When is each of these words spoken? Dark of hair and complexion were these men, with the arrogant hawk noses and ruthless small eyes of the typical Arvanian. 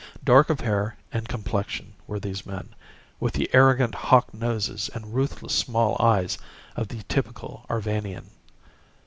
Dark 0.23 0.49
of 0.49 0.61
hair 0.61 0.97
and 1.13 1.27
complexion 1.29 1.93
were 2.07 2.19
these 2.19 2.43
men, 2.43 2.73
with 3.19 3.33
the 3.35 3.47
arrogant 3.53 3.93
hawk 3.93 4.33
noses 4.33 4.89
and 4.95 5.13
ruthless 5.13 5.53
small 5.53 5.95
eyes 5.99 6.39
of 6.75 6.87
the 6.87 7.03
typical 7.03 7.67
Arvanian. 7.69 8.25